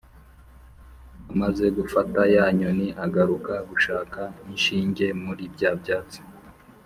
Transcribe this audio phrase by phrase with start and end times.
[1.31, 6.19] amaze gufata ya nyoni agaruka gushaka inshinge muri bya byatsi.